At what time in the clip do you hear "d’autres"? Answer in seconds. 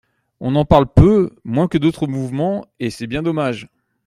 1.77-2.07